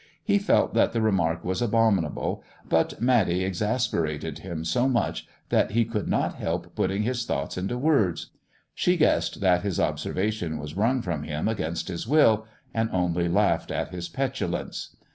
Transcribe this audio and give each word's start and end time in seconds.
He 0.23 0.39
felt 0.39 0.73
that 0.73 0.93
the 0.93 1.01
remark 1.03 1.43
was 1.45 1.61
abominable; 1.61 2.43
but 2.67 2.99
Matty 2.99 3.43
exasperated 3.43 4.39
him 4.39 4.65
so 4.65 4.89
much 4.89 5.27
that 5.49 5.73
he 5.73 5.85
could 5.85 6.07
not 6.07 6.33
help 6.37 6.73
putting 6.75 7.03
his 7.03 7.23
thoughts 7.23 7.55
into 7.55 7.77
words. 7.77 8.31
She 8.73 8.97
guessed 8.97 9.41
that 9.41 9.61
his 9.61 9.79
observation 9.79 10.57
was 10.57 10.75
wrung 10.75 11.03
from 11.03 11.21
him 11.21 11.47
against 11.47 11.87
his 11.87 12.07
will, 12.07 12.47
and 12.73 12.89
only 12.91 13.29
laughed 13.29 13.69
at 13.69 13.89
his 13.89 14.09
petulance. 14.09 14.95